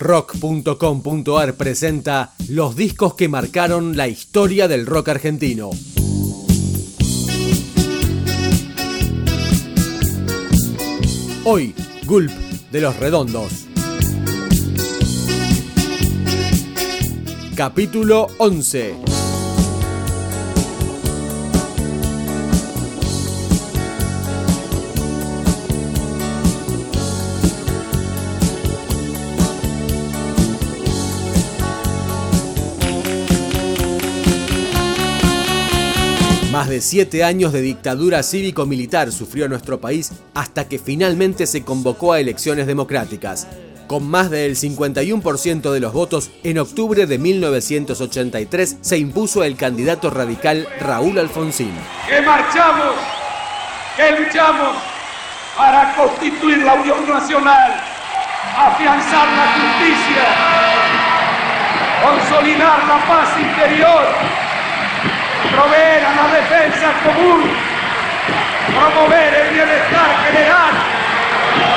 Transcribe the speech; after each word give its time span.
Rock.com.ar 0.00 1.54
presenta 1.56 2.32
los 2.48 2.74
discos 2.74 3.14
que 3.14 3.28
marcaron 3.28 3.98
la 3.98 4.08
historia 4.08 4.66
del 4.66 4.86
rock 4.86 5.10
argentino. 5.10 5.68
Hoy, 11.44 11.74
Gulp 12.06 12.30
de 12.72 12.80
los 12.80 12.96
Redondos. 12.96 13.66
Capítulo 17.54 18.28
11. 18.38 19.09
Más 36.50 36.68
de 36.68 36.80
siete 36.80 37.22
años 37.22 37.52
de 37.52 37.62
dictadura 37.62 38.24
cívico-militar 38.24 39.12
sufrió 39.12 39.48
nuestro 39.48 39.80
país 39.80 40.10
hasta 40.34 40.66
que 40.66 40.80
finalmente 40.80 41.46
se 41.46 41.62
convocó 41.62 42.12
a 42.12 42.18
elecciones 42.18 42.66
democráticas. 42.66 43.46
Con 43.86 44.10
más 44.10 44.30
del 44.30 44.56
51% 44.56 45.70
de 45.70 45.78
los 45.78 45.92
votos, 45.92 46.32
en 46.42 46.58
octubre 46.58 47.06
de 47.06 47.18
1983 47.18 48.78
se 48.80 48.98
impuso 48.98 49.44
el 49.44 49.54
candidato 49.54 50.10
radical 50.10 50.66
Raúl 50.80 51.20
Alfonsín. 51.20 51.72
Que 52.08 52.20
marchamos, 52.20 52.96
que 53.96 54.10
luchamos 54.20 54.76
para 55.56 55.94
constituir 55.94 56.58
la 56.58 56.74
Unión 56.74 57.08
Nacional, 57.08 57.80
afianzar 58.56 59.28
la 59.28 59.52
justicia, 59.54 60.24
consolidar 62.02 62.88
la 62.88 63.06
paz 63.06 63.38
interior 63.40 64.49
proveer 65.48 66.04
a 66.04 66.12
la 66.14 66.26
defensa 66.34 66.92
común, 67.02 67.48
promover 68.68 69.34
el 69.34 69.54
bienestar 69.54 70.10
general 70.26 70.74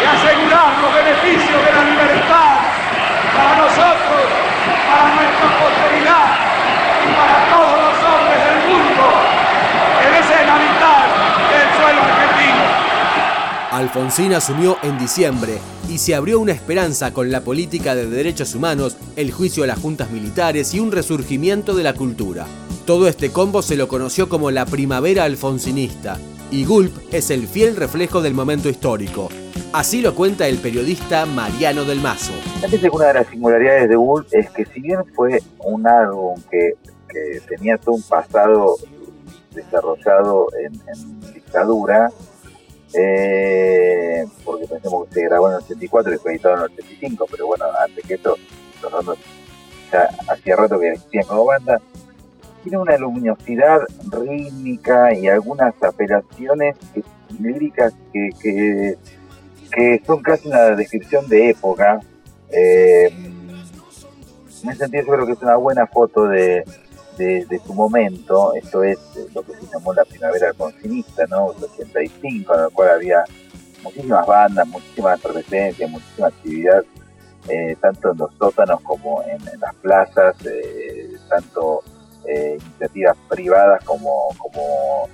y 0.00 0.04
asegurar 0.04 0.78
los 0.80 0.92
beneficios 0.92 1.58
de 1.64 1.72
la 1.72 1.84
libertad 1.84 2.56
para 3.32 3.56
nosotros, 3.56 4.22
para 4.88 5.14
nuestra 5.14 5.48
posteridad 5.60 6.28
y 7.00 7.08
para 7.16 7.36
todos 7.48 7.76
los 7.80 7.96
hombres 8.04 8.40
del 8.44 8.58
mundo 8.68 9.04
que 10.00 10.08
deseen 10.16 10.48
habitar 10.48 11.06
el 11.56 11.68
suelo 11.80 12.00
argentino. 12.02 12.86
Alfonsín 13.72 14.34
asumió 14.34 14.78
en 14.82 14.98
diciembre 14.98 15.58
y 15.88 15.98
se 15.98 16.14
abrió 16.14 16.40
una 16.40 16.52
esperanza 16.52 17.12
con 17.12 17.30
la 17.30 17.40
política 17.40 17.94
de 17.94 18.06
derechos 18.06 18.54
humanos, 18.54 18.96
el 19.16 19.32
juicio 19.32 19.64
a 19.64 19.66
las 19.66 19.78
juntas 19.78 20.10
militares 20.10 20.74
y 20.74 20.80
un 20.80 20.92
resurgimiento 20.92 21.74
de 21.74 21.84
la 21.84 21.94
cultura. 21.94 22.46
Todo 22.86 23.08
este 23.08 23.32
combo 23.32 23.62
se 23.62 23.74
lo 23.74 23.88
conoció 23.88 24.28
como 24.28 24.52
la 24.52 24.64
primavera 24.64 25.24
alfonsinista, 25.24 26.18
y 26.52 26.64
Gulp 26.64 26.96
es 27.12 27.30
el 27.30 27.48
fiel 27.48 27.74
reflejo 27.74 28.22
del 28.22 28.32
momento 28.32 28.68
histórico. 28.68 29.28
Así 29.72 30.00
lo 30.02 30.14
cuenta 30.14 30.46
el 30.46 30.58
periodista 30.58 31.26
Mariano 31.26 31.84
del 31.84 32.00
Mazo. 32.00 32.32
una 32.92 33.06
de 33.08 33.14
las 33.14 33.26
singularidades 33.26 33.88
de 33.88 33.96
Gulp 33.96 34.28
es 34.30 34.48
que 34.50 34.64
si 34.66 34.80
bien 34.80 35.04
fue 35.16 35.42
un 35.64 35.84
álbum 35.84 36.40
que, 36.48 36.74
tenía 37.48 37.76
todo 37.76 37.96
un 37.96 38.02
pasado 38.02 38.76
desarrollado 39.50 40.46
en, 40.62 41.20
dictadura, 41.34 42.08
eh, 42.94 44.26
porque 44.44 44.68
pensemos 44.68 45.08
que 45.08 45.14
se 45.14 45.22
grabó 45.24 45.48
en 45.48 45.54
el 45.54 45.62
84 45.64 46.14
y 46.14 46.18
fue 46.18 46.32
editado 46.32 46.54
en 46.54 46.60
el 46.60 46.66
85, 46.66 47.26
pero 47.32 47.46
bueno, 47.48 47.64
antes 47.84 48.06
que 48.06 48.14
eso, 48.14 48.36
los 48.80 49.18
ya 49.90 50.08
hacía 50.28 50.54
rato 50.54 50.78
que 50.78 50.90
existían 50.90 51.24
como 51.24 51.46
banda, 51.46 51.80
tiene 52.66 52.78
una 52.78 52.98
luminosidad 52.98 53.78
rítmica 54.10 55.14
y 55.14 55.28
algunas 55.28 55.72
apelaciones 55.80 56.76
líricas 57.38 57.94
que, 58.12 58.30
que, 58.42 60.02
son 60.04 60.20
casi 60.20 60.48
una 60.48 60.70
descripción 60.74 61.28
de 61.28 61.50
época. 61.50 62.00
Eh, 62.50 63.06
en 63.06 64.70
ese 64.70 64.78
sentido 64.78 65.04
yo 65.04 65.12
creo 65.12 65.26
que 65.26 65.32
es 65.34 65.42
una 65.42 65.54
buena 65.54 65.86
foto 65.86 66.26
de, 66.26 66.64
de, 67.16 67.60
su 67.64 67.72
momento, 67.72 68.52
esto 68.54 68.82
es 68.82 68.98
lo 69.32 69.42
que 69.42 69.52
se 69.52 69.66
llamó 69.72 69.94
la 69.94 70.04
primavera 70.04 70.48
alfonsinista, 70.48 71.24
¿no? 71.28 71.52
El 71.52 71.62
85, 71.62 72.52
en 72.52 72.60
el 72.64 72.70
cual 72.70 72.90
había 72.90 73.22
muchísimas 73.84 74.26
bandas, 74.26 74.66
muchísima 74.66 75.14
efervescencia, 75.14 75.86
muchísima 75.86 76.26
actividad, 76.26 76.82
eh, 77.48 77.76
tanto 77.80 78.10
en 78.10 78.18
los 78.18 78.34
sótanos 78.34 78.80
como 78.80 79.22
en, 79.22 79.38
las 79.60 79.74
plazas, 79.76 80.34
eh, 80.46 81.16
tanto 81.28 81.82
eh, 81.85 81.85
privadas 83.28 83.84
como, 83.84 84.28
como, 84.38 85.08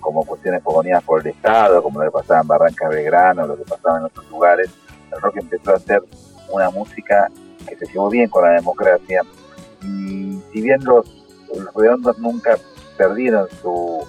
como 0.00 0.24
cuestiones 0.24 0.62
proponidas 0.62 1.02
por 1.04 1.20
el 1.20 1.28
Estado, 1.28 1.82
como 1.82 2.00
lo 2.00 2.06
que 2.06 2.12
pasaba 2.12 2.40
en 2.40 2.48
Barranca 2.48 2.88
Belgrano, 2.88 3.46
lo 3.46 3.56
que 3.56 3.64
pasaba 3.64 3.98
en 3.98 4.04
otros 4.04 4.28
lugares. 4.30 4.70
El 5.12 5.20
rock 5.20 5.36
empezó 5.36 5.72
a 5.72 5.76
hacer 5.76 6.02
una 6.50 6.70
música 6.70 7.28
que 7.66 7.76
se 7.76 7.86
llevó 7.86 8.08
bien 8.08 8.28
con 8.28 8.44
la 8.44 8.52
democracia 8.52 9.22
y 9.82 10.40
si 10.52 10.60
bien 10.60 10.82
los, 10.84 11.06
redondos 11.74 12.18
nunca 12.18 12.58
perdieron 12.96 13.48
su, 13.62 14.06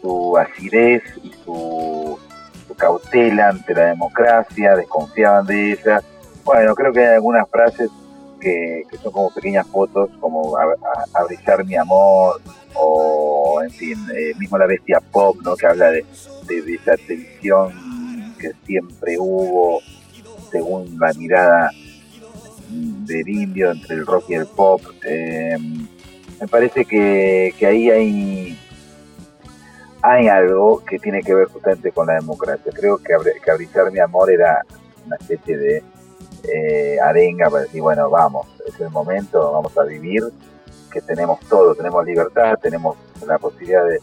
su 0.00 0.36
acidez 0.36 1.02
y 1.22 1.32
su, 1.44 2.18
su 2.66 2.74
cautela 2.74 3.50
ante 3.50 3.74
la 3.74 3.86
democracia, 3.86 4.74
desconfiaban 4.76 5.46
de 5.46 5.72
ella, 5.72 6.02
bueno, 6.44 6.74
creo 6.74 6.92
que 6.92 7.00
hay 7.00 7.14
algunas 7.14 7.48
frases 7.50 7.90
que, 8.38 8.84
son 9.02 9.12
como 9.12 9.30
pequeñas 9.30 9.66
fotos, 9.66 10.10
como 10.20 10.56
a, 10.56 10.66
mi 11.64 11.76
amor, 11.76 12.40
o 12.74 13.60
en 13.62 13.70
fin, 13.70 13.98
eh, 14.14 14.32
mismo 14.38 14.58
la 14.58 14.66
bestia 14.66 15.00
pop, 15.00 15.36
¿no? 15.42 15.56
que 15.56 15.66
habla 15.66 15.90
de, 15.90 16.04
esa 16.48 16.96
tensión 16.96 18.34
que 18.38 18.52
siempre 18.64 19.16
hubo, 19.18 19.80
según 20.50 20.98
la 20.98 21.12
mirada 21.14 21.70
del 22.70 23.28
indio 23.28 23.70
entre 23.72 23.96
el 23.96 24.06
rock 24.06 24.30
y 24.30 24.34
el 24.34 24.46
pop. 24.46 24.80
Em, 25.02 25.86
me 26.40 26.48
parece 26.48 26.84
que, 26.84 27.52
ahí 27.66 27.90
hay 27.90 28.58
hay 30.00 30.28
algo 30.28 30.82
que 30.84 30.98
tiene 30.98 31.22
que 31.22 31.34
ver 31.34 31.48
justamente 31.48 31.90
con 31.90 32.06
la 32.06 32.14
democracia. 32.14 32.70
Creo 32.72 32.98
que, 32.98 33.14
que 33.44 33.50
Abrizar 33.50 33.90
mi 33.90 33.98
amor 33.98 34.30
era 34.30 34.64
una 35.04 35.16
especie 35.16 35.58
de 35.58 35.82
eh, 36.54 36.98
arenga 37.00 37.50
para 37.50 37.64
decir, 37.64 37.80
bueno, 37.80 38.10
vamos, 38.10 38.46
es 38.66 38.78
el 38.80 38.90
momento, 38.90 39.52
vamos 39.52 39.76
a 39.76 39.84
vivir, 39.84 40.22
que 40.90 41.00
tenemos 41.00 41.40
todo, 41.48 41.74
tenemos 41.74 42.04
libertad, 42.04 42.54
tenemos 42.60 42.96
la 43.26 43.38
posibilidad 43.38 43.84
de, 43.84 44.00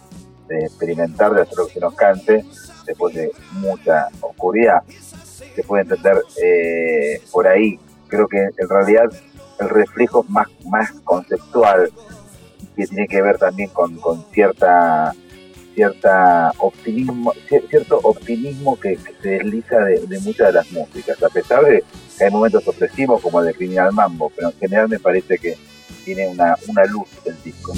experimentar, 0.64 1.34
de 1.34 1.42
hacer 1.42 1.58
lo 1.58 1.68
que 1.68 1.80
nos 1.80 1.96
cante, 1.96 2.46
después 2.86 3.16
de 3.16 3.32
mucha 3.54 4.08
oscuridad. 4.22 4.84
Se 5.56 5.64
puede 5.64 5.84
entender 5.84 6.22
eh, 6.42 7.22
por 7.32 7.48
ahí. 7.48 7.80
Creo 8.08 8.28
que 8.28 8.38
en 8.38 8.70
realidad 8.70 9.06
el 9.60 9.70
reflejo 9.70 10.24
más, 10.30 10.48
más 10.66 10.92
conceptual, 11.04 11.90
que 12.76 12.86
tiene 12.86 13.08
que 13.08 13.22
ver 13.22 13.38
también 13.38 13.70
con, 13.70 13.96
con 13.98 14.24
cierta 14.32 15.14
cierta 15.76 16.52
optimismo, 16.58 17.34
cierto 17.70 18.00
optimismo 18.02 18.80
que, 18.80 18.98
se 19.22 19.30
desliza 19.30 19.78
de, 19.80 20.20
muchas 20.22 20.48
de 20.48 20.54
las 20.54 20.72
músicas, 20.72 21.22
a 21.22 21.30
pesar 21.30 21.64
de 21.66 21.84
hay 22.24 22.32
momentos 22.32 22.68
opresivos 22.68 23.22
como 23.22 23.40
el 23.40 23.48
de 23.48 23.54
Criminal 23.54 23.92
Mambo, 23.94 24.32
pero 24.36 24.50
en 24.50 24.58
general 24.58 24.90
me 24.90 25.00
parece 25.00 25.38
que 25.38 25.58
tiene 26.04 26.28
una, 26.28 26.56
una 26.68 26.86
luz 26.86 27.08
el 27.26 27.36
disco. 27.44 27.74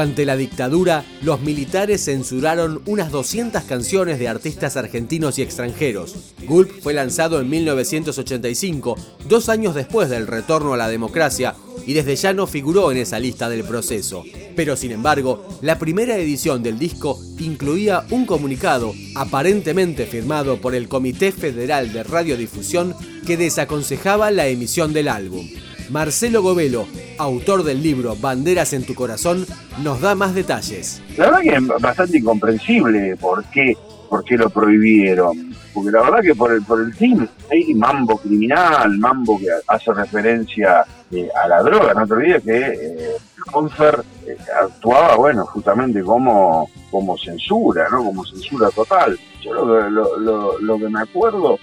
Durante 0.00 0.24
la 0.24 0.38
dictadura, 0.38 1.04
los 1.20 1.42
militares 1.42 2.02
censuraron 2.06 2.80
unas 2.86 3.12
200 3.12 3.64
canciones 3.64 4.18
de 4.18 4.28
artistas 4.28 4.78
argentinos 4.78 5.38
y 5.38 5.42
extranjeros. 5.42 6.14
Gulp 6.46 6.70
fue 6.80 6.94
lanzado 6.94 7.38
en 7.38 7.50
1985, 7.50 8.96
dos 9.28 9.50
años 9.50 9.74
después 9.74 10.08
del 10.08 10.26
retorno 10.26 10.72
a 10.72 10.78
la 10.78 10.88
democracia, 10.88 11.54
y 11.86 11.92
desde 11.92 12.16
ya 12.16 12.32
no 12.32 12.46
figuró 12.46 12.90
en 12.90 12.96
esa 12.96 13.18
lista 13.18 13.50
del 13.50 13.62
proceso. 13.62 14.24
Pero 14.56 14.74
sin 14.74 14.92
embargo, 14.92 15.46
la 15.60 15.78
primera 15.78 16.16
edición 16.16 16.62
del 16.62 16.78
disco 16.78 17.20
incluía 17.38 18.06
un 18.08 18.24
comunicado, 18.24 18.94
aparentemente 19.16 20.06
firmado 20.06 20.62
por 20.62 20.74
el 20.74 20.88
Comité 20.88 21.30
Federal 21.30 21.92
de 21.92 22.04
Radiodifusión, 22.04 22.94
que 23.26 23.36
desaconsejaba 23.36 24.30
la 24.30 24.46
emisión 24.46 24.94
del 24.94 25.08
álbum. 25.08 25.46
Marcelo 25.90 26.40
Govelo, 26.40 26.86
autor 27.18 27.64
del 27.64 27.82
libro 27.82 28.14
Banderas 28.14 28.72
en 28.74 28.84
tu 28.84 28.94
corazón, 28.94 29.44
nos 29.82 30.00
da 30.00 30.14
más 30.14 30.34
detalles. 30.34 31.02
La 31.16 31.26
verdad 31.26 31.40
que 31.40 31.54
es 31.56 31.82
bastante 31.82 32.18
incomprensible 32.18 33.16
por 33.16 33.44
qué, 33.46 33.76
por 34.08 34.24
qué 34.24 34.36
lo 34.36 34.50
prohibieron. 34.50 35.50
Porque 35.74 35.90
la 35.90 36.02
verdad 36.02 36.20
que 36.22 36.34
por 36.34 36.52
el, 36.52 36.62
por 36.62 36.80
el 36.80 36.94
fin 36.94 37.28
hay 37.50 37.74
mambo 37.74 38.18
criminal, 38.18 38.98
mambo 38.98 39.38
que 39.38 39.46
hace 39.66 39.92
referencia 39.92 40.84
eh, 41.10 41.28
a 41.42 41.48
la 41.48 41.62
droga. 41.62 41.94
No 41.94 42.06
te 42.06 42.12
olvides 42.12 42.42
que 42.44 42.58
eh, 42.58 43.16
Confer 43.50 44.04
eh, 44.26 44.36
actuaba, 44.62 45.16
bueno, 45.16 45.44
justamente 45.46 46.02
como, 46.02 46.68
como 46.90 47.16
censura, 47.18 47.88
¿no? 47.90 48.04
Como 48.04 48.24
censura 48.24 48.70
total. 48.70 49.18
Yo 49.42 49.54
lo, 49.54 49.90
lo, 49.90 50.58
lo 50.58 50.78
que 50.78 50.88
me 50.88 51.00
acuerdo 51.00 51.58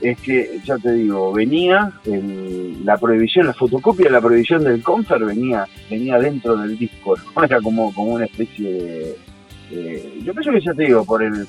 es 0.00 0.18
que, 0.20 0.60
ya 0.64 0.78
te 0.78 0.92
digo, 0.92 1.32
venía 1.32 1.92
la 2.84 2.96
prohibición, 2.96 3.46
la 3.46 3.54
fotocopia 3.54 4.06
de 4.06 4.12
la 4.12 4.20
prohibición 4.20 4.64
del 4.64 4.82
Confer 4.82 5.24
venía 5.24 5.66
venía 5.90 6.18
dentro 6.18 6.56
del 6.56 6.78
disco, 6.78 7.16
era 7.42 7.60
como, 7.60 7.92
como 7.94 8.14
una 8.14 8.24
especie 8.24 9.16
de, 9.70 10.22
Yo 10.24 10.32
pienso 10.32 10.52
que 10.52 10.60
ya 10.60 10.74
te 10.74 10.84
digo, 10.84 11.04
por 11.04 11.22
el... 11.22 11.46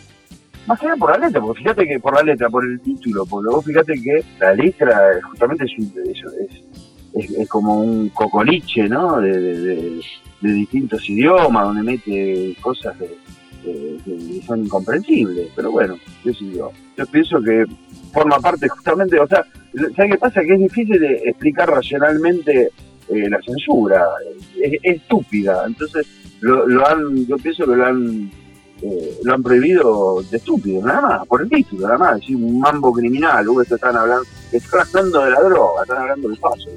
Más 0.67 0.79
que 0.79 0.85
nada 0.85 0.97
por 0.97 1.11
la 1.11 1.25
letra, 1.25 1.41
porque 1.41 1.63
fíjate 1.63 1.87
que 1.87 1.99
por 1.99 2.13
la 2.13 2.21
letra, 2.21 2.47
por 2.47 2.63
el 2.63 2.79
título, 2.81 3.25
porque 3.25 3.49
vos 3.49 3.65
fíjate 3.65 3.93
que 3.93 4.23
la 4.39 4.53
letra 4.53 5.19
justamente 5.23 5.65
es, 5.65 7.33
es, 7.33 7.49
como 7.49 7.81
un 7.81 8.09
cocoliche, 8.09 8.87
¿no? 8.87 9.19
De, 9.19 9.99
distintos 10.39 11.09
idiomas, 11.09 11.65
donde 11.65 11.83
mete 11.83 12.55
cosas 12.61 12.95
que 13.63 14.41
son 14.45 14.63
incomprensibles. 14.65 15.49
Pero 15.55 15.71
bueno, 15.71 15.97
yo, 16.23 16.31
yo 16.97 17.05
pienso 17.11 17.41
que 17.41 17.65
forma 18.11 18.39
parte 18.39 18.67
justamente, 18.67 19.19
o 19.19 19.27
sea, 19.27 19.45
¿sabes 19.95 20.11
qué 20.11 20.17
pasa? 20.17 20.41
Que 20.41 20.53
es 20.53 20.59
difícil 20.59 20.99
de 20.99 21.15
explicar 21.25 21.69
racionalmente 21.69 22.71
eh, 23.09 23.29
la 23.29 23.41
censura, 23.41 24.05
es, 24.61 24.79
estúpida, 24.83 25.63
entonces 25.65 26.07
lo, 26.39 26.87
han, 26.87 27.25
yo 27.25 27.35
pienso 27.37 27.65
que 27.65 27.75
lo 27.75 27.85
han 27.85 28.31
eh, 28.81 29.19
lo 29.23 29.33
han 29.33 29.43
prohibido 29.43 30.23
de 30.23 30.37
estúpido, 30.37 30.85
nada 30.85 31.01
más, 31.01 31.27
por 31.27 31.41
el 31.41 31.49
título, 31.49 31.87
nada 31.87 31.97
más, 31.97 32.19
decir 32.19 32.35
un 32.35 32.59
mambo 32.59 32.91
criminal, 32.91 33.47
uy, 33.49 33.63
están 33.69 33.95
hablando, 33.95 34.23
están 34.51 34.87
hablando 34.87 35.25
de 35.25 35.31
la 35.31 35.41
droga, 35.41 35.81
están 35.83 35.97
hablando 35.97 36.29
del 36.29 36.37
paso. 36.39 36.69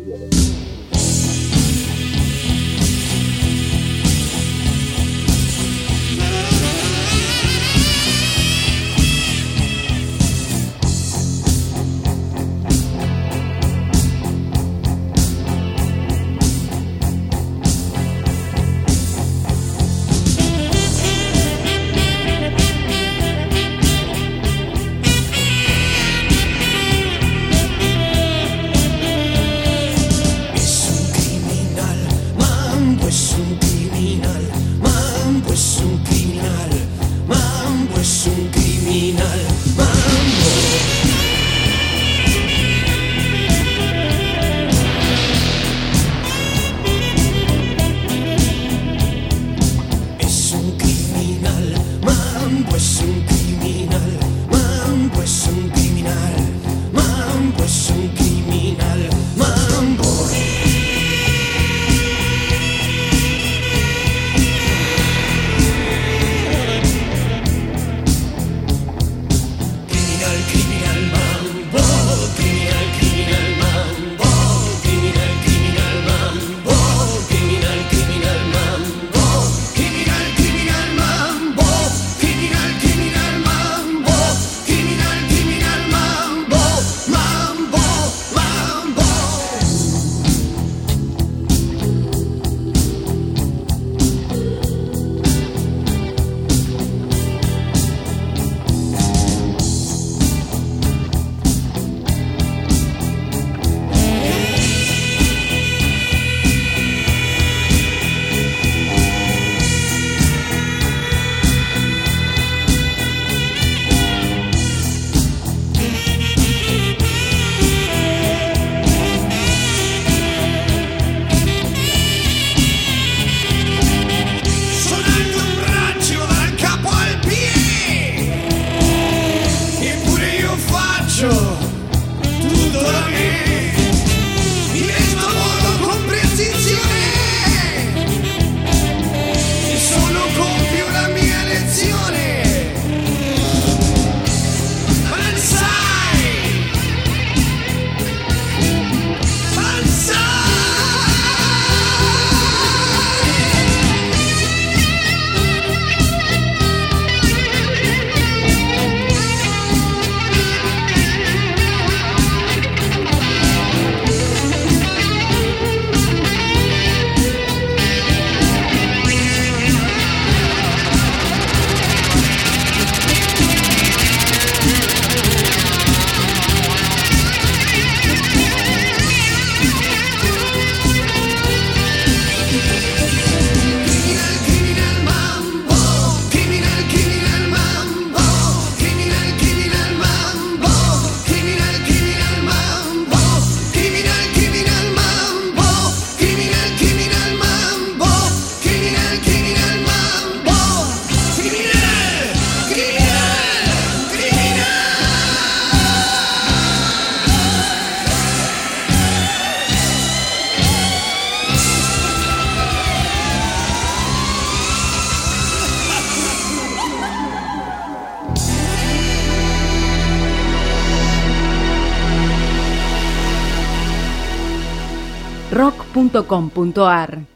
rock.com.ar 225.94 227.33